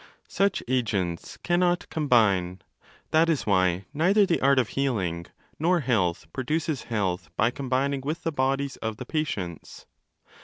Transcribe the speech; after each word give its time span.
Such 0.27 0.63
agents 0.67 1.37
cannot 1.43 1.87
'combine 1.91 2.63
'—that 3.11 3.29
is 3.29 3.45
why 3.45 3.85
neither 3.93 4.25
the 4.25 4.41
art 4.41 4.57
of 4.57 4.69
healing 4.69 5.27
nor 5.59 5.81
health 5.81 6.25
produces 6.33 6.85
health 6.89 7.29
by 7.37 7.51
'combining' 7.51 8.01
with 8.01 8.23
the 8.23 8.31
bodies 8.31 8.77
of 8.77 8.97
the 8.97 9.05
patients. 9.05 9.85